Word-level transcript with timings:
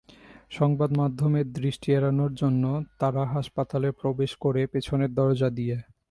সংবাদমাধ্যমের 0.51 1.47
দৃষ্টি 1.57 1.87
এড়ানোর 1.91 2.31
জন্য 2.33 2.63
তাঁরা 2.99 3.23
হাসপাতালে 3.35 3.89
প্রবেশ 3.91 4.31
করেন 4.43 4.65
পেছনের 4.73 5.11
দরজা 5.13 5.49
দিয়ে। 5.57 5.77